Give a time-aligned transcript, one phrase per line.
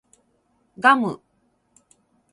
[0.79, 1.21] ガム